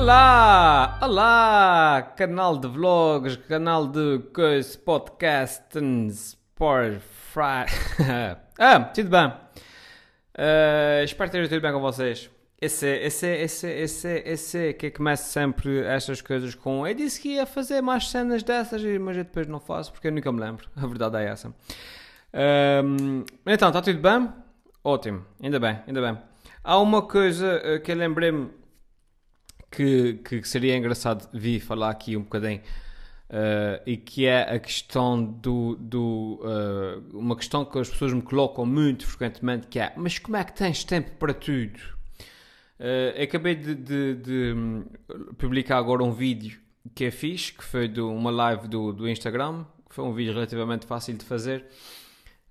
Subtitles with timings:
[0.00, 0.96] Olá!
[1.02, 2.12] Olá!
[2.16, 7.00] Canal de vlogs, canal de coisa, podcasts, por
[8.60, 9.26] ah, tudo bem.
[9.26, 12.30] Uh, espero ter tudo bem com vocês.
[12.60, 17.44] Esse, esse, esse, esse, esse que começa sempre estas coisas com eu disse que ia
[17.44, 20.68] fazer mais cenas dessas, mas eu depois não faço porque eu nunca me lembro.
[20.76, 21.52] A verdade é essa.
[22.84, 24.32] Um, então, está tudo bem?
[24.84, 26.16] Ótimo, ainda bem, ainda bem.
[26.62, 28.57] Há uma coisa uh, que eu lembrei-me
[29.70, 32.60] que, que seria engraçado vir falar aqui um bocadinho
[33.30, 38.22] uh, e que é a questão do, do uh, uma questão que as pessoas me
[38.22, 41.78] colocam muito frequentemente que é mas como é que tens tempo para tudo?
[42.78, 44.54] Uh, acabei de, de, de,
[45.36, 46.60] publicar agora um vídeo
[46.94, 50.32] que é fixe, que foi de uma live do, do Instagram, que foi um vídeo
[50.32, 51.66] relativamente fácil de fazer.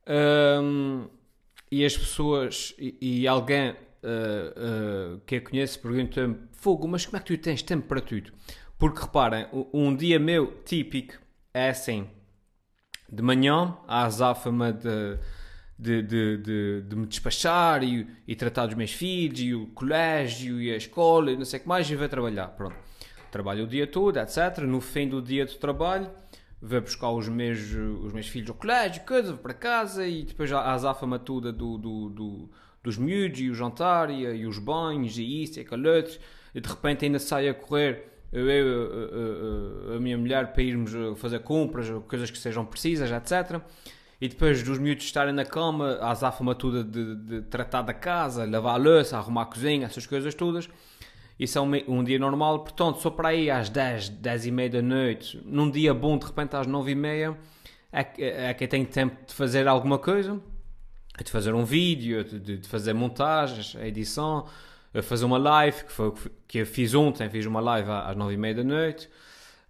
[0.06, 1.08] Um,
[1.72, 3.76] e as pessoas e, e alguém
[4.08, 8.02] uh, uh, que eu conheço pergunta-me: Fogo, mas como é que tu tens tempo para
[8.02, 8.32] tudo?
[8.78, 11.16] Porque reparem, um dia meu típico
[11.54, 12.08] é assim:
[13.12, 15.18] de manhã, a azáfama de,
[15.78, 20.62] de, de, de, de me despachar e, e, tratar dos meus filhos, e o colégio,
[20.62, 22.48] e a escola, e não sei o que mais, e vou trabalhar.
[22.50, 22.76] Pronto.
[23.32, 24.60] Trabalho o dia todo, etc.
[24.60, 26.10] No fim do dia de trabalho,
[26.62, 30.52] vou buscar os meus, os meus filhos ao colégio, coisa, vou para casa, e depois
[30.52, 32.50] a azáfama toda do, do, do
[32.88, 36.18] dos miúdos e o jantar e, e os banhos e isso e aquilo outro
[36.56, 40.92] e de repente ainda sai a correr eu, eu, a, a, minha mulher para irmos
[41.20, 43.62] fazer compras, coisas que sejam precisas, etc.
[44.20, 48.46] E depois dos miúdos estarem na cama, a azáfama toda de, de, tratar da casa,
[48.46, 50.70] lavar a louça, arrumar a cozinha, essas coisas todas.
[51.40, 54.70] Isso é um, um, dia normal, portanto, só para aí às 10, 10 e meia
[54.72, 57.38] da noite, num dia bom, de repente às 9 e meia,
[57.94, 60.42] é, é que eu tenho tempo de fazer alguma coisa
[61.24, 64.48] de fazer um vídeo, de, de fazer montagens, edição,
[65.04, 66.14] fazer uma live, que foi
[66.48, 69.10] que eu fiz ontem, fiz uma live às nove e meia da noite.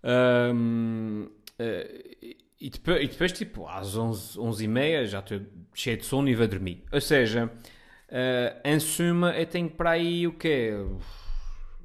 [0.04, 1.28] Um,
[1.60, 5.42] eh, e, depois, e depois, tipo, às onze, onze e meia já estou
[5.74, 6.84] cheio de sono e vou dormir.
[6.92, 10.74] Ou seja, uh, em suma, eu tenho para aí o quê?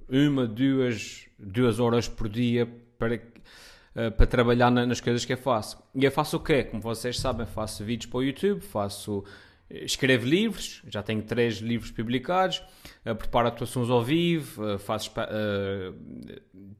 [0.09, 2.67] Uma, duas, duas horas por dia
[2.99, 5.83] para, uh, para trabalhar na, nas coisas que eu faço.
[5.95, 6.65] E eu faço o quê?
[6.65, 9.25] Como vocês sabem, faço vídeos para o YouTube, faço
[9.73, 12.63] escrevo livros, já tenho três livros publicados,
[13.07, 15.95] uh, preparo atuações ao vivo, uh, faço, uh,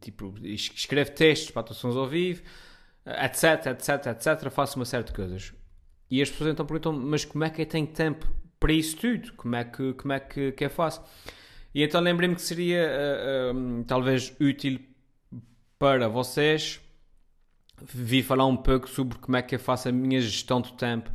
[0.01, 2.43] tipo, escrevo textos para atuações ao vivo,
[3.07, 5.53] etc, etc, etc, faço uma série de coisas.
[6.11, 8.27] E as pessoas então perguntam, mas como é que eu tenho tempo
[8.61, 9.33] para isso tudo?
[9.33, 11.03] Como é que, como é que, que eu faço?
[11.75, 12.87] E então lembrei-me que seria
[13.87, 14.79] talvez útil
[15.79, 16.79] para vocês
[17.83, 21.11] vir falar um pouco sobre como é que eu faço a minha gestão do tempo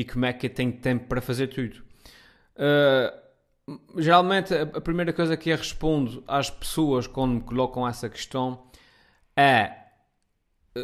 [0.00, 1.82] e como é que tenho tempo para fazer tudo.
[2.56, 8.64] Uh, geralmente, a, primeira coisa que eu respondo às pessoas quando me colocam essa questão
[9.36, 9.76] é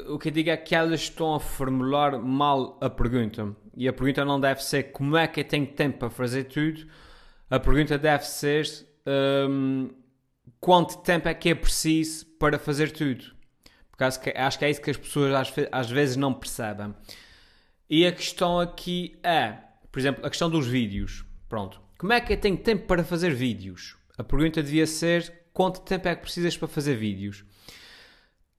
[0.06, 3.56] o que eu digo é que elas estão a formular mal a pergunta.
[3.75, 6.87] E a pergunta não deve ser como é que eu tenho tempo para fazer tudo.
[7.49, 8.66] A pergunta deve ser
[9.49, 9.88] um,
[10.60, 13.25] quanto tempo é que é preciso para fazer tudo.
[13.91, 16.94] Porque acho que, acho que é isso que as pessoas às, às vezes não percebem.
[17.89, 19.57] E a questão aqui é,
[19.93, 21.25] por exemplo, a questão dos vídeos.
[21.49, 21.81] Pronto.
[21.99, 23.97] Como é que eu tenho tempo para fazer vídeos?
[24.19, 27.45] A pergunta devia ser quanto tempo é que precisas para fazer vídeos?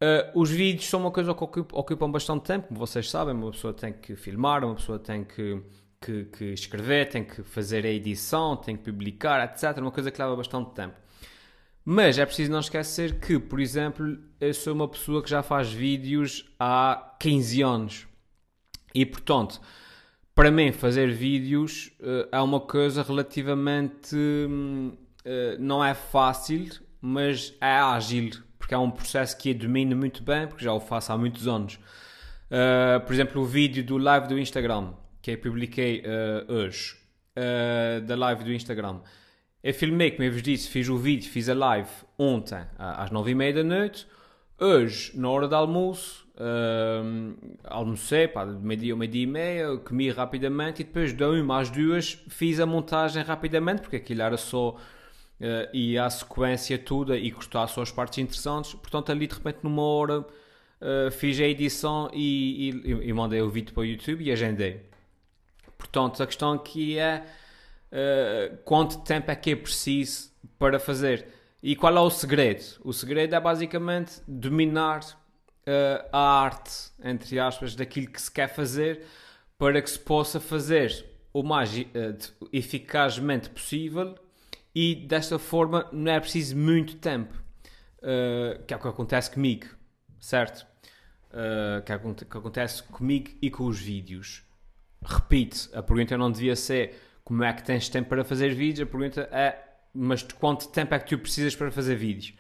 [0.02, 3.34] Uh, os vídeos são uma coisa que ocupam bastante tempo, como vocês sabem.
[3.34, 5.62] Uma pessoa tem que filmar, uma pessoa tem que,
[6.00, 9.78] que, que escrever, tem que fazer a edição, tem que publicar, etc.
[9.80, 10.96] Uma coisa que leva bastante tempo.
[11.84, 15.72] Mas é preciso não esquecer que, por exemplo, eu sou uma pessoa que já faz
[15.72, 18.08] vídeos há 15 anos.
[18.98, 19.62] E portanto,
[20.34, 24.16] para mim, fazer vídeos uh, é uma coisa relativamente.
[24.16, 24.98] Uh,
[25.60, 26.68] não é fácil,
[27.00, 30.80] mas é ágil, porque é um processo que eu domino muito bem, porque já o
[30.80, 31.76] faço há muitos anos.
[31.76, 36.02] Uh, por exemplo, o vídeo do live do Instagram, que eu publiquei
[36.48, 36.96] hoje,
[38.08, 39.02] da live do Instagram.
[39.62, 43.32] Eu filmei, como eu vos disse, fiz o vídeo, fiz a live ontem às nove
[43.32, 44.08] e meia da noite.
[44.60, 50.12] Hoje, na hora do almoço, Uh, almocei, pá, de meio-dia ou meio-dia e meia, comi
[50.12, 54.70] rapidamente e depois de uma às duas fiz a montagem rapidamente, porque aquilo era só
[54.70, 54.78] uh,
[55.74, 58.76] e a sequência toda e cortar só as partes interessantes.
[58.76, 63.50] Portanto, ali de repente, numa hora, uh, fiz a edição e, e, e, mandei o
[63.50, 64.82] vídeo para o YouTube e agendei.
[65.76, 67.26] Portanto, a questão aqui é
[67.92, 71.26] uh, quanto tempo é que é preciso para fazer.
[71.68, 72.64] E qual é o segredo?
[72.82, 76.72] O segredo é basicamente dominar uh, a arte,
[77.04, 79.04] entre aspas, daquilo que se quer fazer
[79.58, 84.16] para que se possa fazer o mais uh, eficazmente possível
[84.74, 87.34] e desta forma não é preciso muito tempo.
[87.98, 89.66] uh, que é o que acontece comigo,
[90.22, 90.66] certo?
[91.32, 94.42] Uh, que, é, que acontece comigo e com os vídeos.
[95.04, 98.90] Repito, a pergunta não devia ser como é que tens tempo para fazer vídeos, a
[98.90, 102.34] pergunta é mas de quanto tempo é que tu precisas para fazer vídeos?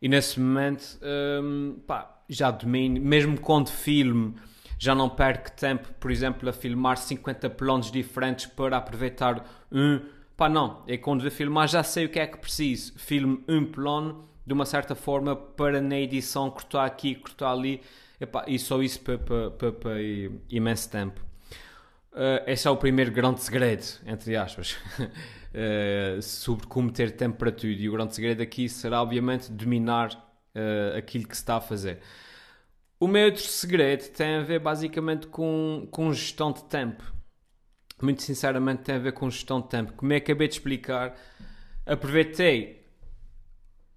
[0.00, 0.98] E nesse momento,
[1.42, 4.34] um, pá, já domino, mesmo quando filme,
[4.78, 10.00] já não perco tempo, por exemplo, a filmar 50 planos diferentes para aproveitar um.
[10.36, 12.92] Pá, não, é quando vou filmar já sei o que é que preciso.
[12.98, 17.80] Filme um plano de uma certa forma para na edição cortar aqui, cortar ali.
[18.46, 20.02] E só isso para, para
[20.50, 21.20] imenso tempo.
[22.16, 27.66] Uh, esse é o primeiro grande segredo, entre aspas, uh, sobre como ter tudo.
[27.66, 32.00] E o grande segredo aqui será, obviamente, dominar uh, aquilo que se está a fazer.
[32.98, 37.04] O meu outro segredo tem a ver basicamente com, com gestão de tempo.
[38.00, 39.92] Muito sinceramente, tem a ver com gestão de tempo.
[39.92, 41.14] Como é que acabei de explicar,
[41.84, 42.82] aproveitei.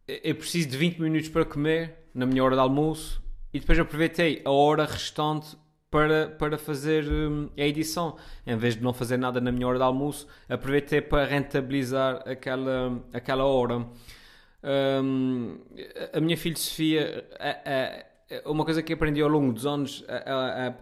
[0.06, 3.24] Eu preciso de 20 minutos para comer na minha hora de almoço
[3.54, 5.56] e depois aproveitei a hora restante
[5.90, 8.16] para, para fazer hum, a edição.
[8.46, 13.04] Em vez de não fazer nada na minha hora de almoço, aproveitei para rentabilizar aquela,
[13.14, 13.86] aquela hora.
[14.64, 15.58] Um,
[16.14, 18.06] a minha filosofia, é,
[18.46, 20.74] uma coisa que aprendi ao longo dos anos, é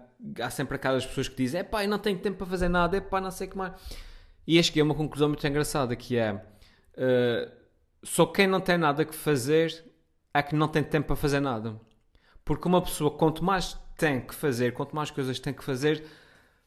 [0.42, 2.98] há sempre aquelas pessoas que dizem: é pá, eu não tenho tempo para fazer nada,
[2.98, 3.74] é pá, não sei o que mais.
[4.46, 7.52] E acho que é uma conclusão muito engraçada: que é uh,
[8.04, 9.86] só quem não tem nada que fazer
[10.34, 11.80] é que não tem tempo para fazer nada.
[12.44, 16.04] Porque uma pessoa, quanto mais tem que fazer, quanto mais coisas tem que fazer,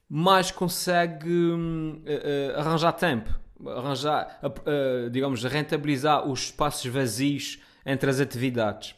[0.08, 3.30] mais consegue uh, uh, arranjar tempo,
[3.64, 8.96] arranjar, uh, digamos, rentabilizar os espaços vazios entre as atividades.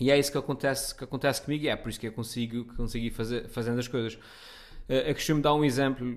[0.00, 2.64] E é isso que acontece, que acontece comigo e é por isso que eu consigo,
[2.74, 4.18] consegui fazer, fazendo as coisas.
[4.88, 6.16] Eu costumo dar um exemplo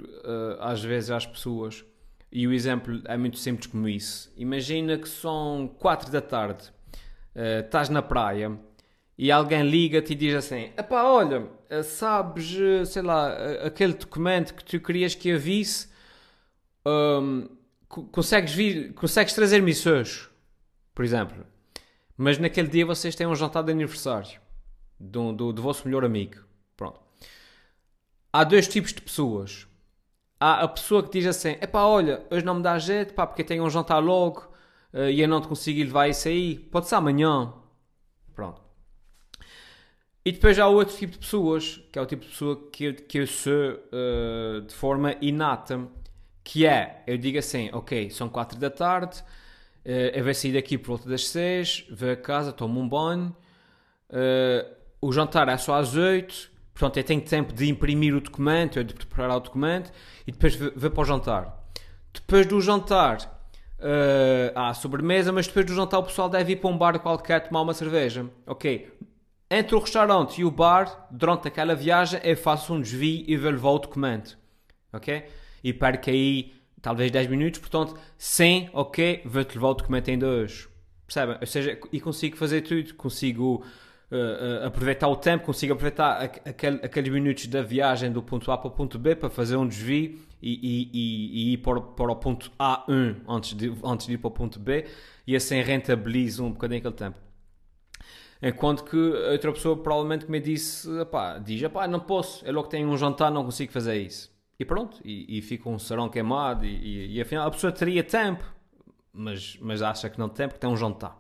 [0.60, 1.86] às vezes às pessoas
[2.32, 4.34] e o exemplo é muito simples como isso.
[4.36, 6.64] Imagina que são 4 da tarde,
[7.36, 8.58] estás na praia
[9.18, 13.94] e alguém liga-te e diz assim: Epá, olha, eh, sabes, eh, sei lá, eh, aquele
[13.94, 15.90] documento que tu querias que eu visse,
[16.86, 17.48] um,
[18.12, 20.30] consegues, vir, consegues trazer missões,
[20.94, 21.46] por exemplo.
[22.18, 24.40] Mas naquele dia vocês têm um jantar de aniversário
[25.00, 26.38] do, do, do vosso melhor amigo.
[26.78, 27.00] Pronto.
[28.32, 29.68] Há dois tipos de pessoas.
[30.40, 33.44] Há a pessoa que diz assim: Epá, olha, hoje não me dá jeito, pá, porque
[33.44, 34.54] tenho um jantar logo
[34.94, 36.60] e eu não te consigo levar isso aí.
[36.60, 37.54] Pode ser amanhã.
[38.34, 38.65] Pronto.
[40.28, 42.96] E depois há outro tipo de pessoas, que é o tipo de pessoa que eu,
[42.96, 45.88] que eu sou uh, de forma inata,
[46.44, 50.80] que é, eu digo assim, ok, são 4 da tarde, uh, eu vou sair daqui
[50.80, 53.36] por volta das 6, vou a casa, tomo um banho,
[54.10, 58.84] uh, o jantar é só às 8, portanto eu tenho tempo de imprimir o documento,
[58.84, 59.92] de preparar o documento,
[60.26, 61.64] e depois vou, vou para o jantar.
[62.12, 63.20] Depois do jantar,
[63.78, 67.48] uh, há sobremesa, mas depois do jantar o pessoal deve ir para um bar qualquer
[67.48, 68.26] tomar uma cerveja.
[68.48, 68.92] Ok,
[69.50, 73.52] entre o restaurante e o bar, durante aquela viagem, eu faço um desvio e vou
[73.52, 74.38] levar o documento.
[74.92, 75.24] Ok?
[75.64, 80.68] E perco aí talvez 10 minutos, portanto, sem, ok, vou-te levar o documento em dois.
[81.06, 81.38] Percebem?
[81.40, 82.94] Ou seja, e consigo fazer tudo.
[82.96, 83.64] Consigo
[84.12, 88.58] uh, uh, aproveitar o tempo, consigo aproveitar aquel, aqueles minutos da viagem do ponto A
[88.58, 92.12] para o ponto B para fazer um desvio e, e, e, e ir para, para
[92.12, 94.86] o ponto A1 antes de, antes de ir para o ponto B
[95.26, 97.25] e assim rentabilizo um bocadinho aquele tempo.
[98.48, 102.78] Enquanto que outra pessoa provavelmente me disse, pá, diz, pá, não posso, é logo que
[102.78, 104.32] tenho um jantar, não consigo fazer isso.
[104.60, 108.04] E pronto, e, e fica um sarão queimado e, e, e, afinal a pessoa teria
[108.04, 108.44] tempo,
[109.12, 111.20] mas, mas acha que não tem porque tem um jantar.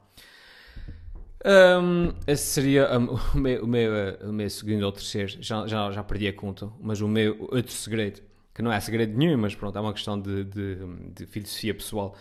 [1.43, 3.91] Um, esse seria um, o, meu, o, meu,
[4.21, 7.71] o meu segundo ou terceiro, já, já, já perdi a conta, mas o meu outro
[7.71, 8.21] segredo,
[8.53, 10.77] que não é segredo nenhum, mas pronto, é uma questão de, de,
[11.11, 12.15] de filosofia pessoal.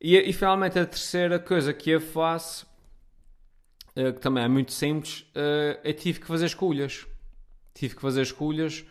[0.00, 2.72] E, e finalmente a terceira coisa que eu faço
[3.96, 7.06] uh, que também é muito simples, uh, eu tive que fazer escolhas.
[7.72, 8.84] Tive que fazer escolhas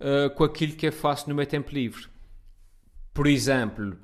[0.00, 2.06] uh, com aquilo que eu faço no meu tempo livre.
[3.12, 3.98] Por exemplo,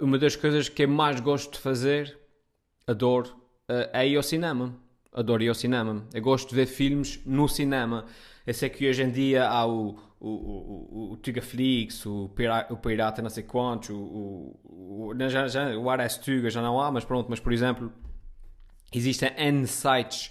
[0.00, 2.18] uma das coisas que eu mais gosto de fazer,
[2.86, 3.34] adoro,
[3.92, 4.74] é ir ao cinema.
[5.12, 6.04] Adoro ir ao cinema.
[6.12, 8.04] Eu gosto de ver filmes no cinema.
[8.46, 12.76] Eu sei que hoje em dia há o, o, o, o Tugaflix, o, Pirata, o
[12.76, 17.28] Pirata não sei quantos, o, o, o, o RS Tuga já não há, mas pronto,
[17.28, 17.92] mas por exemplo,
[18.92, 20.30] Existem N sites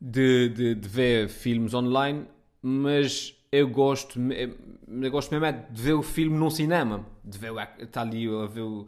[0.00, 2.26] de, de, de, ver filmes online,
[2.60, 7.52] mas eu gosto, eu gosto mesmo é de ver o filme num cinema, de ver
[7.52, 8.86] o, está ali a ver o,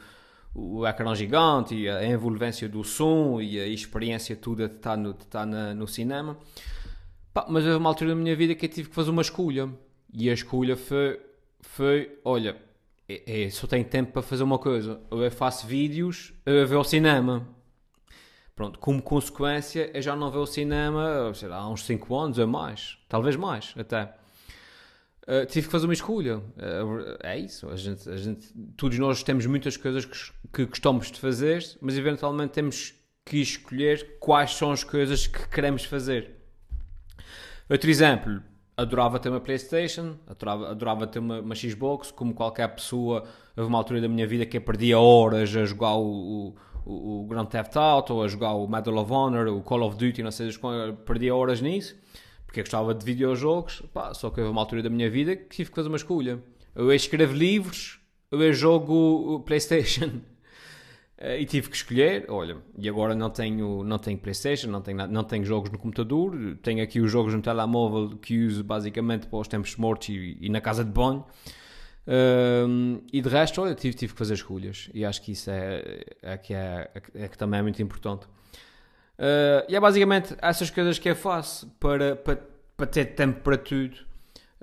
[0.54, 5.10] o ecrã gigante e a envolvência do som e a experiência toda de estar no,
[5.10, 6.36] estar na, no cinema.
[7.32, 9.68] Pá, mas houve uma altura da minha vida que eu tive que fazer uma escolha.
[10.12, 11.20] E a escolha foi,
[11.60, 12.56] foi olha,
[13.08, 15.00] é, é, só tenho tempo para fazer uma coisa.
[15.10, 17.46] Ou eu faço vídeos, ou eu vou ao cinema.
[18.54, 22.38] Pronto, como consequência, eu já não vejo o cinema, sei lá, há uns 5 anos
[22.38, 24.14] ou mais, talvez mais até.
[25.26, 26.38] Uh, tive que fazer uma escolha.
[26.38, 27.68] Uh, é isso.
[27.70, 30.18] A gente, a gente, todos nós temos muitas coisas que,
[30.52, 32.94] que gostamos de fazer, mas eventualmente temos
[33.24, 36.30] que escolher quais são as coisas que queremos fazer.
[37.70, 38.42] Outro exemplo,
[38.76, 43.24] adorava ter uma Playstation, adorava, adorava ter uma, uma, Xbox, como qualquer pessoa,
[43.56, 47.26] houve uma altura da minha vida que eu perdia horas a jogar o, o, o
[47.26, 50.50] Grand Theft Auto, a jogar o Medal of Honor, o Call of Duty, não sei,
[51.06, 51.96] perdia horas nisso,
[52.46, 55.56] porque eu gostava de videojogos, pá, só que houve uma altura da minha vida que
[55.56, 56.42] tive que fazer uma escolha.
[56.74, 58.00] Eu escrevo livros,
[58.30, 60.20] eu jogo Playstation.
[61.18, 65.06] Uh, e tive que escolher, olha, e agora não tenho, não tenho Playstation, não tenho,
[65.06, 69.38] não tenho jogos no computador, tenho aqui os jogos no telemóvel que uso basicamente para
[69.38, 71.24] os tempos mortos e, e na casa de banho.
[72.06, 76.04] Uh, e de resto, olha, tive, tive que fazer escolhas e acho que isso é,
[76.22, 78.26] é, que, é, é que também é muito importante.
[79.18, 82.38] Uh, e é basicamente essas coisas que eu faço para, para,
[82.76, 83.96] para ter tempo para tudo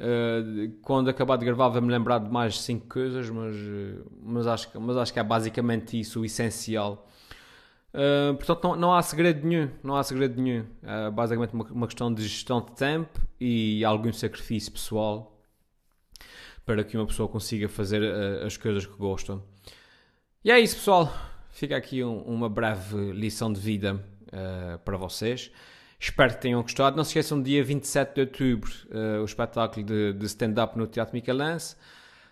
[0.01, 3.55] Uh, quando acabar de gravar vou-me lembrar de mais 5 coisas, mas,
[4.19, 7.07] mas, acho, mas acho que é basicamente isso o essencial.
[7.93, 9.69] Uh, portanto, não, não, há segredo nenhum.
[9.83, 10.65] Não há segredo nenhum.
[10.81, 15.39] É basicamente uma, uma, questão de gestão de tempo e algum sacrifício pessoal
[16.65, 18.03] para que uma pessoa consiga fazer
[18.45, 19.41] as coisas que gosta.
[20.43, 21.13] E é isso, pessoal.
[21.49, 24.03] Fica aqui um, uma breve lição de vida
[24.85, 25.51] para vocês.
[26.01, 26.97] Espero que tenham gostado.
[26.97, 31.13] Não se esqueçam, dia 27 de outubro, uh, o espetáculo de, de stand-up no Teatro
[31.13, 31.75] Michelense.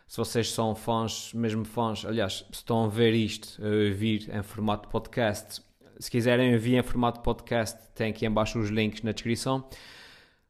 [0.08, 4.42] Se vocês são fãs, mesmo fãs, aliás, se estão a ver isto, a vir em
[4.42, 5.62] formato podcast,
[6.00, 9.64] se quiserem vir em formato podcast, tem aqui embaixo os links na descrição.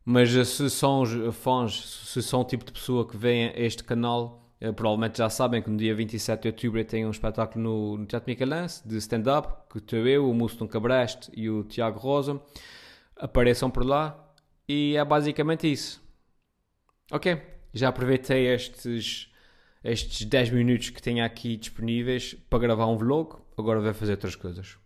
[0.05, 4.51] Mas eh, se são fãs, se são o tipo de pessoa que vem este canal,
[4.61, 8.05] uh, provavelmente já sabem que no dia 27 de outubro tem um espetáculo no, no
[8.05, 12.41] Teatro Michelense de stand-up, que estou eu, o Muston Cabreste e o Tiago Rosa
[13.15, 14.33] apareçam por lá
[14.67, 16.01] e é basicamente isso.
[17.11, 17.41] Ok,
[17.73, 19.29] já aproveitei estes,
[19.83, 24.35] estes 10 minutos que tenho aqui disponíveis para gravar um vlog, agora vou fazer outras
[24.35, 24.77] coisas.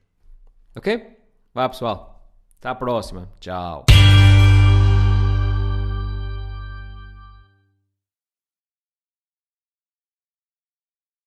[0.76, 1.18] Ok?
[1.54, 3.86] Vá pessoal, até à próxima, tchau.